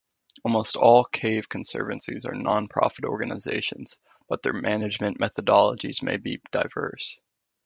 Almost 0.43 0.75
all 0.77 1.03
cave 1.03 1.47
conservancies 1.47 2.25
are 2.25 2.33
non-profit 2.33 3.05
organizations, 3.05 3.99
but 4.27 4.41
their 4.41 4.51
management 4.51 5.19
methodologies 5.19 6.01
may 6.01 6.17
be 6.17 6.41
diverse. 6.51 7.19